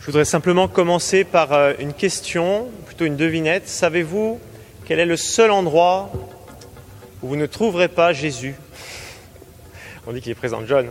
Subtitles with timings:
[0.00, 3.68] Je voudrais simplement commencer par euh, une question, plutôt une devinette.
[3.68, 4.40] Savez-vous
[4.86, 6.10] quel est le seul endroit
[7.22, 8.54] où vous ne trouverez pas Jésus?
[10.06, 10.90] On dit qu'il est présent, John.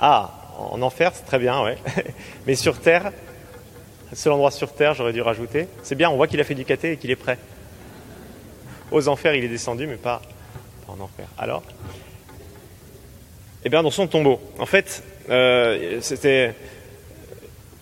[0.00, 1.78] Ah, en enfer, c'est très bien, ouais.
[2.46, 3.10] Mais sur terre,
[4.10, 5.66] le seul endroit sur terre, j'aurais dû rajouter.
[5.82, 7.38] C'est bien, on voit qu'il a fait du caté et qu'il est prêt.
[8.90, 10.20] Aux enfers, il est descendu, mais pas,
[10.88, 11.26] en enfer.
[11.38, 11.62] Alors?
[13.64, 14.42] Eh bien, dans son tombeau.
[14.58, 16.54] En fait, euh, c'était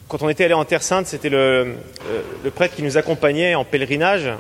[0.09, 3.57] quand on était allé en Terre Sainte, c'était le, euh, le, prêtre qui nous accompagnait
[3.57, 4.31] en pèlerinage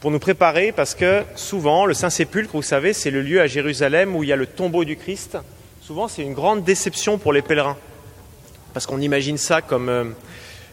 [0.00, 4.14] pour nous préparer parce que souvent, le Saint-Sépulcre, vous savez, c'est le lieu à Jérusalem
[4.14, 5.38] où il y a le tombeau du Christ.
[5.80, 7.78] Souvent, c'est une grande déception pour les pèlerins
[8.74, 10.04] parce qu'on imagine ça comme, euh,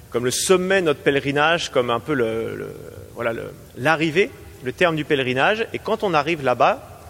[0.09, 2.75] comme le sommet de notre pèlerinage, comme un peu le
[3.15, 3.33] voilà,
[3.77, 4.31] l'arrivée,
[4.63, 5.65] le, terme du pèlerinage.
[5.71, 7.01] Et quand on arrive là-bas,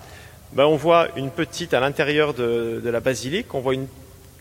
[0.54, 3.88] ben on voit une petite, à l'intérieur de, de la basilique, on voit une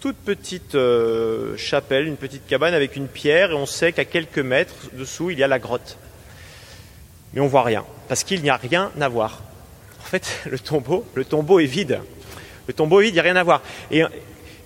[0.01, 4.39] toute petite euh, chapelle, une petite cabane avec une pierre, et on sait qu'à quelques
[4.39, 5.99] mètres dessous, il y a la grotte.
[7.35, 9.43] Mais on voit rien, parce qu'il n'y a rien à voir.
[10.01, 12.01] En fait, le tombeau, le tombeau est vide.
[12.67, 13.63] Le tombeau est vide, il n'y a rien à voir.
[13.91, 14.05] Et,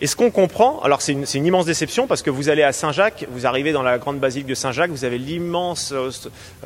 [0.04, 3.24] ce qu'on comprend, alors c'est une, une, immense déception, parce que vous allez à Saint-Jacques,
[3.30, 6.10] vous arrivez dans la grande basilique de Saint-Jacques, vous avez l'immense euh,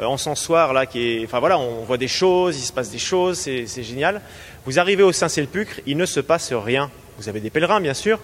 [0.00, 3.38] encensoir là qui est, enfin voilà, on voit des choses, il se passe des choses,
[3.38, 4.22] c'est génial.
[4.64, 6.90] Vous arrivez au Saint-Sépulcre, il ne se passe rien.
[7.18, 8.18] Vous avez des pèlerins, bien sûr,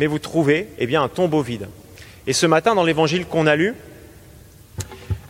[0.00, 1.68] mais vous trouvez eh bien, un tombeau vide.
[2.26, 3.74] Et ce matin, dans l'évangile qu'on a lu,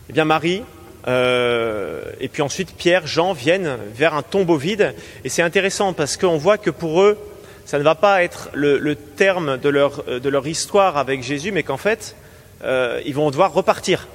[0.09, 0.63] eh bien, Marie
[1.07, 4.95] euh, et puis ensuite Pierre, Jean viennent vers un tombeau vide.
[5.25, 7.17] Et c'est intéressant parce qu'on voit que pour eux,
[7.65, 11.63] ça ne va pas être le, terme de leur, de leur, histoire avec Jésus, mais
[11.63, 12.15] qu'en fait,
[12.63, 14.07] euh, ils vont devoir repartir.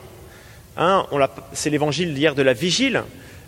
[0.79, 1.07] Hein,
[1.53, 3.03] c'est l'évangile d'hier de la vigile.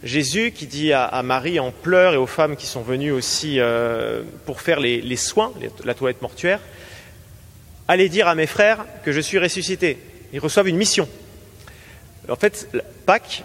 [0.05, 4.23] Jésus qui dit à, Marie en pleurs et aux femmes qui sont venues aussi euh,
[4.45, 5.53] pour faire les, les soins,
[5.85, 6.61] la toilette mortuaire,
[7.89, 9.99] allez dire à mes frères que je suis ressuscité.
[10.33, 11.09] Ils reçoivent une mission.
[12.29, 12.69] En fait,
[13.07, 13.43] Pâques,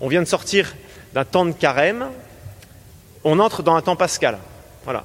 [0.00, 0.74] on vient de sortir
[1.14, 2.06] d'un temps de carême,
[3.22, 4.38] on entre dans un temps pascal.
[4.84, 5.04] Voilà.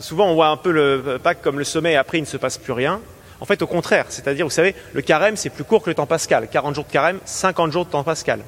[0.00, 2.38] Souvent, on voit un peu le Pâques comme le sommet et après, il ne se
[2.38, 3.00] passe plus rien.
[3.40, 6.06] En fait, au contraire, c'est-à-dire, vous savez, le carême, c'est plus court que le temps
[6.06, 6.48] pascal.
[6.48, 8.40] 40 jours de carême, 50 jours de temps pascal.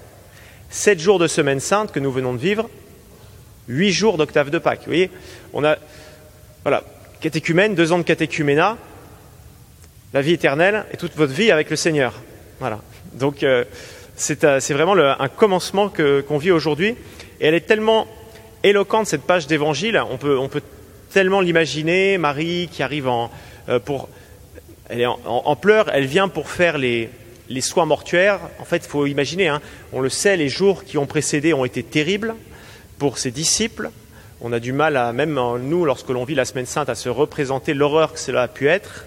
[0.70, 2.68] 7 jours de semaine sainte que nous venons de vivre,
[3.68, 4.80] 8 jours d'octave de Pâques.
[4.80, 5.10] Vous voyez,
[5.52, 5.76] on a,
[6.62, 6.82] voilà,
[7.20, 8.78] catéchumène, deux ans de catéchuménat,
[10.16, 12.14] la vie éternelle et toute votre vie avec le Seigneur.
[12.58, 12.80] Voilà.
[13.12, 13.64] Donc euh,
[14.14, 16.96] c'est euh, vraiment le, un commencement qu'on qu vit aujourd'hui.
[17.38, 18.08] Et elle est tellement
[18.62, 20.62] éloquente, cette page d'évangile, on peut,
[21.12, 23.30] tellement l'imaginer, Marie qui arrive en,
[23.68, 24.08] euh, pour...
[24.88, 27.10] Elle est en, pleurs, elle vient pour faire les,
[27.50, 28.40] les soins mortuaires.
[28.58, 29.60] En fait, il faut imaginer, hein,
[29.92, 32.36] on le sait, les jours qui ont précédé ont été terribles
[32.98, 33.90] pour ses disciples.
[34.40, 37.10] On a du mal, à, même nous, lorsque l'on vit la semaine sainte, à se
[37.10, 39.04] représenter l'horreur que cela a pu être.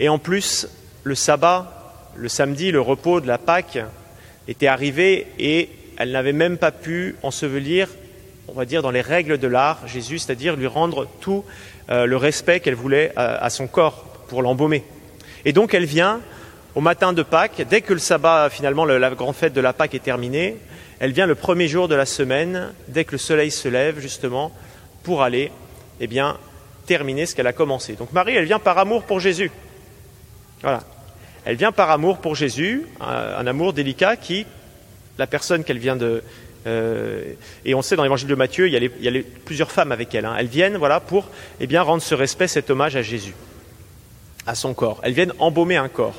[0.00, 0.66] Et en plus,
[1.04, 3.78] le sabbat, le samedi, le repos de la Pâque
[4.48, 5.68] était arrivé et
[5.98, 7.86] elle n'avait même pas pu ensevelir,
[8.48, 11.44] on va dire, dans les règles de l'art, Jésus, c'est-à-dire lui rendre tout
[11.90, 14.84] euh, le respect qu'elle voulait à, à, son corps pour l'embaumer.
[15.44, 16.20] Et donc elle vient
[16.74, 19.74] au matin de Pâques, dès que le sabbat, finalement, le, la grande fête de la
[19.74, 20.56] Pâque est terminée,
[20.98, 24.50] elle vient le premier jour de la semaine, dès que le soleil se lève, justement,
[25.02, 25.50] pour aller,
[26.00, 26.38] eh bien,
[26.86, 27.94] terminer ce qu'elle a commencé.
[27.94, 29.50] Donc Marie, elle vient par amour pour Jésus.
[30.62, 30.82] Voilà.
[31.44, 34.46] Elle vient par amour pour Jésus, un, amour délicat qui,
[35.18, 36.22] la personne qu'elle vient de.
[36.66, 37.32] Euh,
[37.64, 40.26] et on sait dans l'évangile de Matthieu, il y a, y plusieurs femmes avec elle.
[40.26, 40.36] Hein.
[40.38, 41.28] Elles viennent voilà, pour
[41.60, 43.34] eh bien, rendre ce respect, cet hommage à Jésus,
[44.46, 45.00] à son corps.
[45.02, 46.16] Elles viennent embaumer un corps.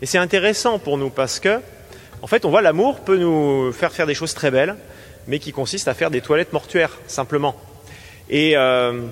[0.00, 1.60] Et c'est intéressant pour nous parce que,
[2.22, 4.76] en fait, on voit l'amour peut nous faire faire des choses très belles,
[5.26, 7.54] mais qui consistent à faire des toilettes mortuaires, simplement.
[8.30, 9.02] Et euh,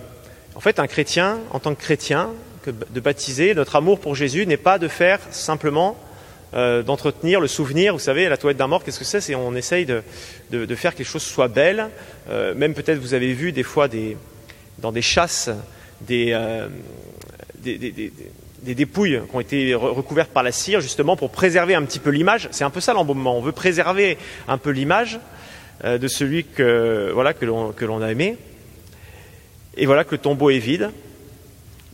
[0.54, 2.30] en fait, un chrétien, en tant que chrétien,
[2.62, 5.96] que de baptiser, notre amour pour Jésus n'est pas de faire simplement
[6.54, 7.94] euh, d'entretenir le souvenir.
[7.94, 9.22] Vous savez, la toilette d'un mort, qu'est-ce que c'est?
[9.22, 10.02] C'est on essaye de,
[10.74, 11.88] faire quelque chose soit belle.
[12.28, 13.88] Euh, même peut-être vous avez vu des fois
[14.78, 15.48] dans des chasses
[16.02, 16.68] des, euh,
[17.56, 18.12] des,
[18.62, 22.48] dépouilles qui ont été recouvertes par la cire, justement pour préserver un petit peu l'image.
[22.50, 23.38] C'est un peu ça l'embaumement.
[23.38, 25.20] On veut préserver un peu l'image
[25.82, 28.36] de celui que voilà que l'on a aimé.
[29.78, 30.90] Et voilà que le tombeau est vide.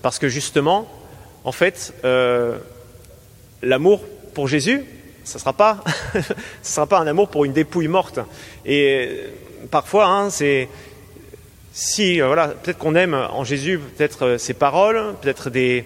[0.03, 0.89] Parce que justement,
[1.45, 2.59] en fait, euh,
[3.63, 4.03] l'amour
[4.35, 4.85] pour Jésus,
[5.25, 5.41] ce ne
[6.63, 8.21] sera, pas, un amour pour une dépouille morte.
[8.65, 9.21] Et
[9.71, 10.29] parfois, hein.
[11.73, 15.85] Si, voilà, peut-être qu'on aime en Jésus peut-être ses paroles, peut-être des,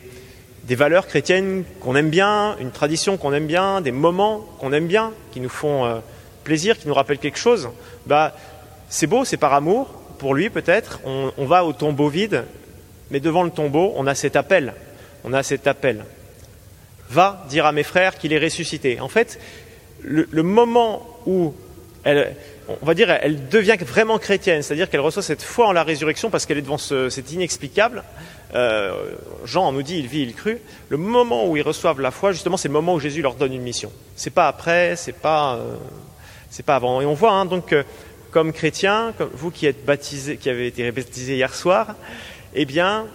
[0.71, 5.13] valeurs chrétiennes qu'on aime bien, une tradition qu'on aime bien, des moments qu'on aime bien,
[5.33, 5.99] qui nous font euh,
[6.45, 7.69] plaisir, qui nous rappellent quelque chose,
[8.07, 8.35] bah,
[8.89, 9.89] c'est beau, c'est par amour,
[10.19, 12.45] pour lui peut-être, on va au tombeau vide
[13.13, 14.73] mais devant le tombeau, on a cet appel.
[15.23, 16.05] On a cet appel.
[17.11, 18.99] va dire à mes frères qu'il est ressuscité.
[19.01, 19.39] En fait,
[20.03, 21.55] le, moment où
[22.05, 22.35] elle,
[22.81, 26.31] on va dire, elle devient vraiment chrétienne, c'est-à-dire qu'elle reçoit cette foi en la résurrection
[26.31, 28.03] parce qu'elle est devant ce, c'est inexplicable.
[28.55, 29.15] Euh,
[29.45, 30.61] Jean nous dit, il vit, il crut.
[30.89, 33.53] Le moment où ils reçoivent la foi, justement, c'est le moment où Jésus leur donne
[33.53, 33.93] une mission.
[34.17, 35.75] C'est pas après, c'est pas, euh,
[36.51, 37.03] c'est pas avant.
[37.03, 37.83] Et on voit hein, donc, euh,
[38.31, 41.95] comme chrétien, comme vous qui êtes baptisés, qui avez été baptisés hier soir,
[42.55, 43.07] eh bien,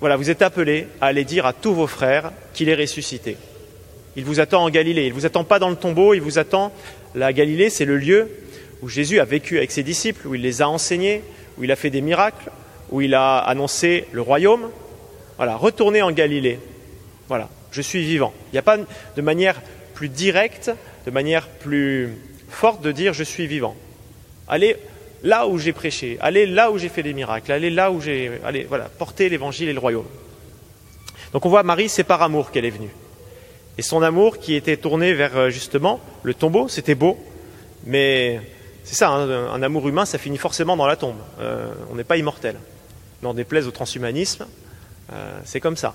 [0.00, 3.36] voilà, vous êtes appelés à aller dire à tous vos frères qu'il est ressuscité.
[4.16, 5.06] Il vous attend en Galilée.
[5.06, 6.14] Il vous attend pas dans le tombeau.
[6.14, 6.72] Il vous attend.
[7.14, 8.28] La Galilée, c'est le lieu
[8.82, 11.22] où Jésus a vécu avec ses disciples, où il les a enseignés,
[11.56, 12.50] où il a fait des miracles,
[12.90, 14.70] où il a annoncé le royaume.
[15.36, 16.58] Voilà, retournez en Galilée.
[17.28, 18.32] Voilà, je suis vivant.
[18.50, 19.60] Il n'y a pas de manière
[19.94, 20.70] plus directe,
[21.06, 22.10] de manière plus
[22.48, 23.76] forte de dire je suis vivant.
[24.48, 24.76] Allez
[25.22, 28.40] là où j'ai prêché, allez là où j'ai fait des miracles, allez là où j'ai.
[28.44, 30.06] Allez, voilà, porter l'évangile et le royaume.
[31.32, 32.90] Donc on voit Marie, c'est par amour qu'elle est venue.
[33.76, 37.18] Et son amour qui était tourné vers euh, justement le tombeau, c'était beau,
[37.84, 38.40] mais
[38.84, 41.18] c'est ça, hein, un amour humain, ça finit forcément dans la tombe.
[41.40, 42.56] Euh, on n'est pas immortel.
[43.22, 44.46] On déplaise au transhumanisme,
[45.12, 45.94] euh, c'est comme ça.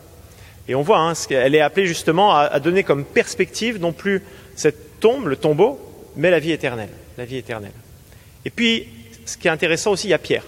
[0.67, 4.23] Et on voit, hein, elle est appelée justement à, donner comme perspective non plus
[4.55, 5.79] cette tombe, le tombeau,
[6.15, 6.91] mais la vie éternelle.
[7.17, 7.73] La vie éternelle.
[8.45, 8.87] Et puis,
[9.25, 10.43] ce qui est intéressant aussi, il y a Pierre.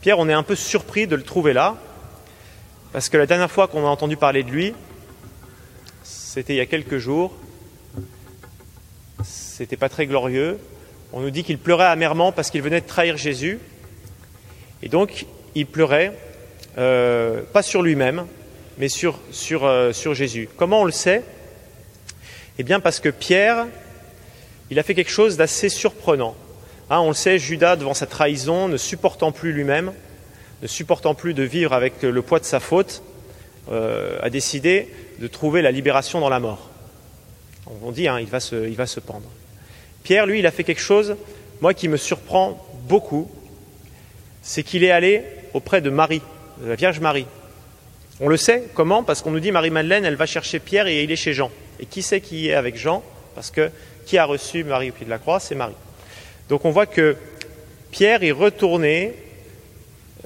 [0.00, 1.76] Pierre, on est un peu surpris de le trouver là,
[2.92, 4.74] parce que la dernière fois qu'on a entendu parler de lui,
[6.02, 7.32] c'était il y a quelques jours.
[9.24, 10.58] C'était pas très glorieux.
[11.12, 13.60] On nous dit qu'il pleurait amèrement parce qu'il venait de trahir Jésus.
[14.82, 16.12] Et donc, il pleurait,
[16.78, 18.26] euh, pas sur lui-même,
[18.78, 20.48] mais euh, sur Jésus.
[20.56, 21.22] Comment on le sait?
[22.58, 23.66] Eh bien, parce que Pierre,
[24.70, 26.34] il a fait quelque chose d'assez surprenant.
[26.92, 29.94] Hein, on le sait, Judas, devant sa trahison, ne supportant plus lui-même,
[30.60, 33.02] ne supportant plus de vivre avec le poids de sa faute,
[33.70, 36.68] euh, a décidé de trouver la libération dans la mort.
[37.82, 39.24] On dit, hein, il, va se, il va se pendre.
[40.02, 41.16] Pierre, lui, il a fait quelque chose,
[41.62, 43.30] moi, qui me surprend beaucoup,
[44.42, 45.24] c'est qu'il est allé
[45.54, 46.20] auprès de Marie,
[46.60, 47.26] de la Vierge Marie.
[48.20, 51.10] On le sait, comment Parce qu'on nous dit Marie-Madeleine, elle va chercher Pierre et il
[51.10, 51.50] est chez Jean.
[51.80, 53.02] Et qui sait qui est avec Jean?
[53.34, 53.70] Parce que
[54.04, 55.40] qui a reçu Marie au pied de la croix?
[55.40, 55.72] C'est Marie.
[56.52, 57.16] Donc on voit que
[57.92, 59.14] Pierre est retourné.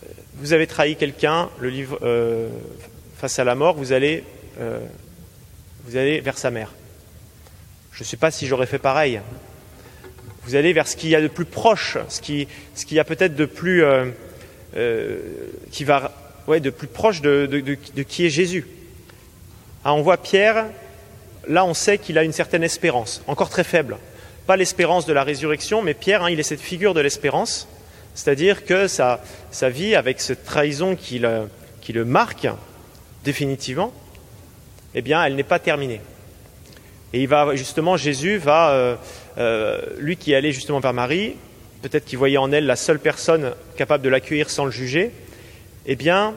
[0.03, 0.07] Euh,
[0.39, 2.49] vous avez trahi quelqu'un, le livre euh,
[3.17, 4.25] face à la mort, vous allez,
[4.59, 4.81] euh,
[5.85, 6.73] vous allez vers sa mère.
[7.93, 9.21] Je ne sais pas si j'aurais fait pareil
[10.43, 13.01] vous allez vers ce qu'il y a de plus proche, ce qui, ce qu'il y
[13.01, 13.85] a peut-être de plus,
[15.71, 16.13] qui va,
[16.49, 18.67] ouais, de plus proche de, qui est Jésus.
[19.85, 20.67] Ah, on voit Pierre,
[21.49, 23.97] là on sait qu'il a une certaine espérance, encore très faible.
[24.47, 27.69] Pas l'espérance de la résurrection, mais Pierre, hein, il est cette figure de l'espérance,
[28.15, 29.21] c'est-à-dire que sa,
[29.63, 31.49] vie, avec cette trahison qui le,
[31.81, 32.47] qui le marque
[33.25, 33.93] définitivement,
[34.95, 36.01] eh bien, elle n'est pas terminée.
[37.13, 38.97] Et il va justement, Jésus va, euh,
[39.39, 41.35] euh, lui qui allait justement vers Marie,
[41.83, 45.11] peut-être qu'il voyait en elle la seule personne capable de l'accueillir sans le juger,
[45.87, 46.35] eh bien,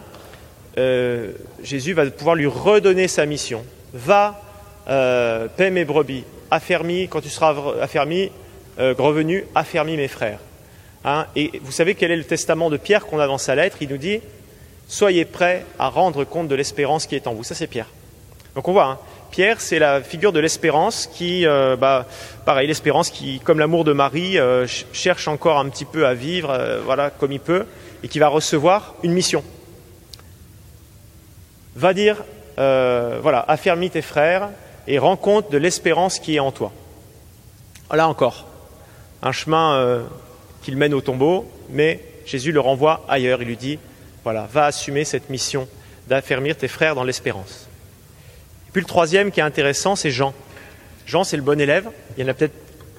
[0.78, 1.32] euh,
[1.64, 3.64] Jésus va pouvoir lui redonner sa mission.
[3.94, 4.42] Va,
[4.86, 8.32] paie mes brebis, affermis, quand tu seras affermi,
[8.78, 10.40] revenu, affermis mes frères.
[11.06, 13.78] Hein, et vous savez quel est le testament de Pierre qu'on a dans sa lettre?
[13.82, 14.20] Il nous dit
[14.90, 17.44] Soyez prêts à rendre compte de l'espérance qui est en vous.
[17.44, 17.86] Ça, c'est Pierre.
[18.56, 18.98] Donc on voit, hein,
[19.30, 22.08] Pierre, c'est la figure de l'espérance qui, euh, bah,
[22.44, 26.50] pareil, l'espérance qui, comme l'amour de Marie, euh, cherche encore un petit peu à vivre,
[26.50, 27.66] euh, voilà, comme il peut,
[28.02, 29.44] et qui va recevoir une mission.
[31.76, 32.18] Va dire,
[32.58, 34.50] voilà, affermis tes frères
[34.88, 36.72] et rends compte de l'espérance qui est en toi.
[37.92, 38.48] Là encore,
[39.22, 40.06] un chemin
[40.62, 43.42] qu'il mène au tombeau, mais Jésus le renvoie ailleurs.
[43.42, 43.80] Il lui dit,
[44.24, 45.68] voilà, va assumer cette mission
[46.08, 47.68] d'affermir tes frères dans l'espérance.
[48.74, 50.34] Puis le troisième qui est intéressant, c'est Jean.
[51.06, 51.90] Jean, c'est le bon élève.
[52.18, 52.54] Il y en a peut-être,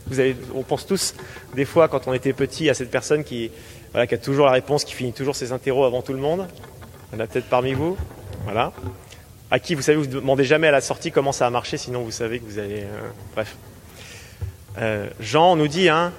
[0.06, 1.14] vous avez, on pense tous
[1.54, 3.52] des fois quand on était petit à cette personne qui,
[3.92, 6.46] voilà, qui a toujours la réponse, qui finit toujours ses interros avant tout le monde.
[7.12, 7.96] Il y en a peut-être parmi vous.
[8.44, 8.72] Voilà.
[9.50, 11.76] À qui, vous savez, vous ne demandez jamais à la sortie comment ça a marché,
[11.76, 12.82] sinon vous savez que vous allez.
[12.82, 13.56] Euh, bref.
[14.78, 16.12] Euh, Jean nous dit, hein,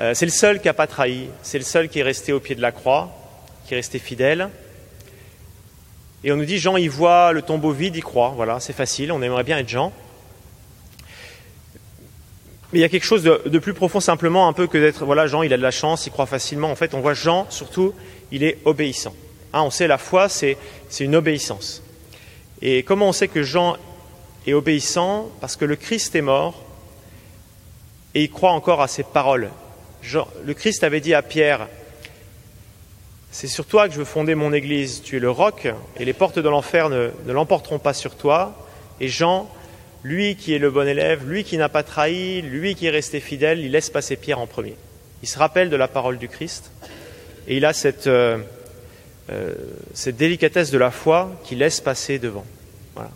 [0.00, 2.40] euh, c'est le seul qui n'a pas trahi, c'est le seul qui est resté au
[2.40, 3.10] pied de la croix,
[3.66, 4.50] qui est resté fidèle.
[6.24, 8.32] Et on nous dit, Jean, il voit le tombeau vide, il croit.
[8.36, 9.92] Voilà, c'est facile, on aimerait bien être Jean.
[12.72, 15.26] Mais il y a quelque chose de, plus profond simplement, un peu que d'être, voilà,
[15.26, 16.70] Jean, il a de la chance, il croit facilement.
[16.70, 17.94] En fait, on voit Jean, surtout,
[18.32, 19.14] il est obéissant.
[19.52, 20.56] Hein, on sait la foi, c'est,
[20.98, 21.82] une obéissance.
[22.66, 23.76] Et comment on sait que Jean
[24.46, 26.64] est obéissant Parce que le Christ est mort
[28.14, 29.50] et il croit encore à ses paroles.
[30.42, 31.68] le Christ avait dit à Pierre,
[33.30, 35.02] c'est sur toi que je veux fonder mon Église.
[35.02, 35.68] Tu es le roc,
[35.98, 38.56] et les portes de l'enfer ne, l'emporteront pas sur toi.
[38.98, 39.50] Et Jean
[40.02, 43.20] lui qui est le bon élève, lui qui n'a pas trahi, lui qui est resté
[43.20, 44.76] fidèle, il laisse passer Pierre en premier.
[45.22, 46.70] Il se rappelle de la parole du Christ
[47.46, 48.38] et il a cette, euh,
[49.30, 49.54] euh,
[49.94, 52.44] cette délicatesse de la foi qui laisse passer devant.
[52.94, 53.10] Voilà.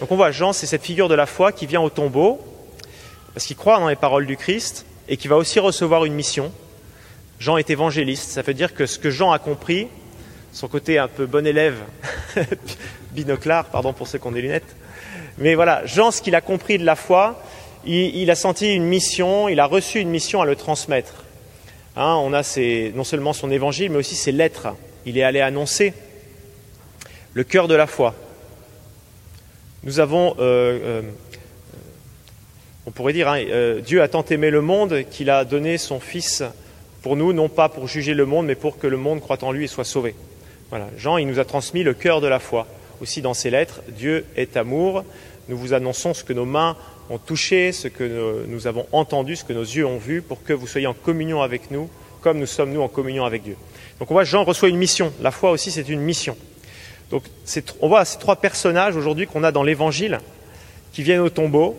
[0.00, 2.40] Donc on voit Jean, c'est cette figure de la foi qui vient au tombeau
[3.34, 6.52] parce qu'il croit dans les paroles du Christ et qui va aussi recevoir une mission.
[7.38, 9.88] Jean est évangéliste, ça veut dire que ce que Jean a compris,
[10.52, 11.78] son côté un peu bon élève,
[13.12, 14.76] binoclard, pardon pour ceux qui ont des lunettes,
[15.38, 17.42] mais voilà, Jean, ce qu'il a compris de la foi,
[17.84, 21.24] il, a senti une mission, il a reçu une mission à le transmettre.
[21.96, 22.42] Hein, on a
[22.94, 24.68] non seulement son évangile, mais aussi ses lettres.
[25.06, 25.94] Il est allé annoncer
[27.34, 28.14] le cœur de la foi.
[29.84, 31.02] Nous avons, euh, euh,
[32.86, 35.98] on pourrait dire, hein, euh, Dieu a tant aimé le monde qu'il a donné son
[35.98, 36.44] Fils
[37.02, 39.50] pour nous, non pas pour juger le monde, mais pour que le monde croit en
[39.50, 40.14] lui et soit sauvé.
[40.70, 40.88] Voilà.
[40.96, 42.66] Jean, il nous a transmis le cœur de la foi
[43.00, 45.04] aussi dans ses lettres, Dieu est amour.
[45.48, 46.76] Nous vous annonçons ce que nos mains
[47.10, 50.52] ont touché, ce que nous avons entendu, ce que nos yeux ont vu, pour que
[50.52, 51.90] vous soyez en communion avec nous,
[52.22, 53.56] comme nous sommes nous en communion avec Dieu.
[53.98, 55.12] Donc on voit Jean reçoit une mission.
[55.20, 56.36] La foi aussi, c'est une mission.
[57.10, 57.24] Donc
[57.80, 60.20] on voit ces trois personnages aujourd'hui qu'on a dans l'Évangile
[60.92, 61.76] qui viennent au tombeau,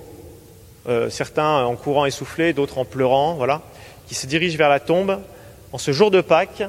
[0.88, 3.62] euh, certains en courant essoufflés, d'autres en pleurant, voilà,
[4.07, 5.19] qui se dirigent vers la tombe.
[5.71, 6.63] En ce jour de Pâques,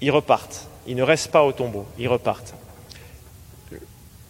[0.00, 0.66] ils repartent.
[0.86, 2.54] Ils ne restent pas au tombeau, ils repartent.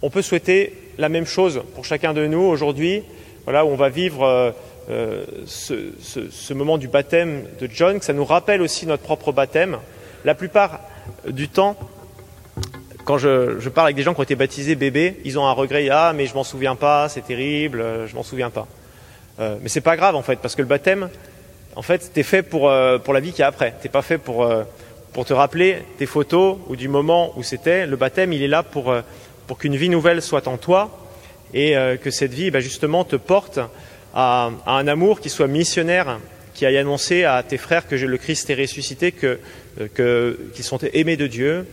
[0.02, 3.02] On peut souhaiter la même chose pour chacun de nous aujourd'hui,
[3.44, 4.50] voilà, où on va vivre euh,
[4.88, 9.78] euh, ce, moment du baptême de John, que ça nous rappelle aussi notre propre baptême.
[10.25, 10.80] La plupart
[11.28, 11.76] du temps,
[13.04, 15.88] quand je, parle avec des gens qui ont été baptisés bébés, ils ont un regret,
[15.90, 18.66] ah mais je m'en souviens pas, c'est terrible, je m'en souviens pas.
[19.38, 21.08] Euh, mais c'est pas grave en fait, parce que le baptême,
[21.76, 22.70] en fait, t'es fait pour,
[23.04, 23.75] pour la vie qui est après.
[23.80, 24.49] T'es pas fait pour,
[25.12, 27.87] pour te rappeler tes photos ou du moment où c'était.
[27.87, 28.92] Le baptême, il est là pour
[29.50, 30.96] pour qu'une vie nouvelle soit en toi
[31.54, 33.58] et euh, que cette vie, bah, justement, te porte
[34.14, 36.19] à, un amour qui soit missionnaire,
[36.55, 41.17] qui aille annoncer à tes frères que le Christ est ressuscité, euh, qu'ils sont aimés
[41.17, 41.67] de Dieu.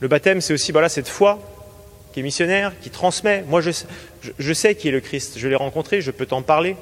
[0.00, 1.38] Le baptême, c'est aussi voilà, cette foi
[2.12, 3.44] qui est missionnaire, qui transmet.
[3.46, 6.76] Moi, je, sais qui est le Christ, je l'ai rencontré, je peux t'en parler.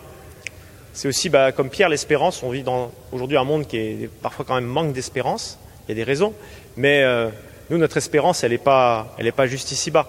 [0.95, 2.43] C'est aussi, bah, comme Pierre, l'espérance.
[2.43, 2.65] On vit
[3.13, 5.59] aujourd'hui un monde qui est parfois quand même manque d'espérance.
[5.87, 6.35] Il y a des raisons,
[6.77, 7.29] mais euh,
[7.71, 9.07] nous, notre espérance, elle n'est pas
[9.47, 10.09] juste ici-bas.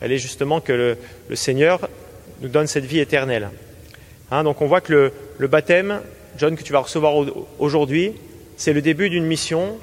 [0.00, 0.96] Elle est justement que
[1.28, 1.88] le, Seigneur
[2.40, 3.50] nous donne cette vie éternelle.
[4.30, 6.00] Hein, donc on voit que le, baptême,
[6.36, 7.14] John, que tu vas recevoir
[7.58, 8.12] aujourd'hui,
[8.56, 9.78] c'est le début d'une mission.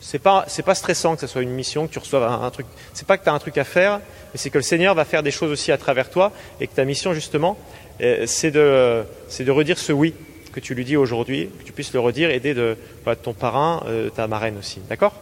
[0.00, 2.66] C'est pas, pas stressant que ce soit une mission, que tu reçoives un, un truc.
[2.94, 3.98] C'est pas que tu as un truc à faire,
[4.32, 6.74] mais c'est que le Seigneur va faire des choses aussi à travers toi et que
[6.74, 7.58] ta mission, justement,
[8.00, 9.04] euh, c'est de,
[9.40, 10.14] de redire ce oui
[10.52, 13.82] que tu lui dis aujourd'hui, que tu puisses le redire, aider de, bah, ton parrain,
[13.86, 14.80] euh, ta marraine aussi.
[14.88, 15.14] D'accord?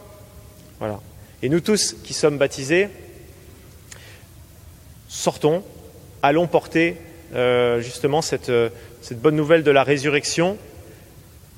[0.79, 0.99] Voilà.
[1.41, 2.89] Et nous tous qui sommes baptisés,
[5.07, 5.63] sortons,
[6.21, 6.97] allons porter
[7.35, 8.69] euh, justement euh,
[9.01, 10.57] cette, bonne nouvelle de la résurrection.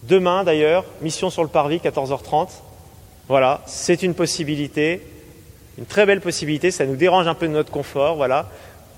[0.04, 2.50] Demain d'ailleurs, mission sur le parvis, 14h30.
[3.28, 5.02] Voilà, c'est une possibilité,
[5.78, 8.50] une très belle possibilité, ça nous dérange un peu de notre confort, voilà.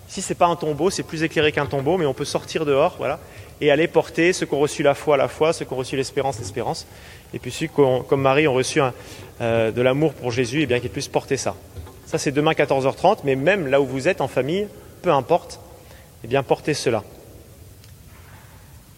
[0.07, 2.65] Si ce n'est pas un tombeau, c'est plus éclairé qu'un tombeau, mais on peut sortir
[2.65, 3.19] dehors, voilà,
[3.59, 5.97] et aller porter ceux qui ont reçu la foi, la foi, ceux qui ont reçu
[5.97, 6.87] l'espérance, l'espérance,
[7.33, 7.73] et puis ceux qui,
[8.07, 8.81] comme Marie, ont reçu
[9.41, 11.55] euh, de l'amour pour Jésus, et eh bien qu'ils puissent porter ça.
[12.05, 14.67] Ça, c'est demain 14h30, mais même là où vous êtes en famille,
[15.01, 15.59] peu importe,
[16.23, 17.03] eh bien, portez cela.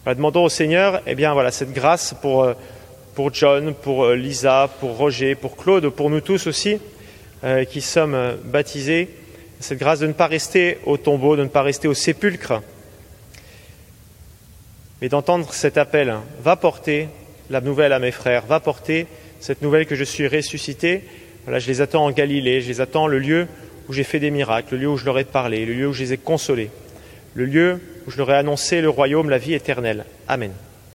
[0.06, 2.54] demandons au Seigneur, eh bien, voilà, cette grâce pour, euh,
[3.14, 6.78] pour John, pour euh, Lisa, pour Roger, pour Claude, pour nous tous aussi,
[7.68, 9.10] qui sommes baptisés,
[9.60, 12.62] cette grâce de ne pas rester au tombeau, de ne pas rester au sépulcre,
[15.02, 17.08] mais d'entendre cet appel, va porter
[17.50, 19.06] la nouvelle à mes frères, va porter
[19.40, 21.04] cette nouvelle que je suis ressuscité.
[21.44, 23.46] Voilà, je les attends en Galilée, je les attends le lieu
[23.88, 25.92] où j'ai fait des miracles, le lieu où je leur ai parlé, le lieu où
[25.92, 26.70] je les ai consolés,
[27.34, 30.04] le lieu où je leur ai annoncé le royaume, la vie éternelle.
[30.28, 30.52] Amen.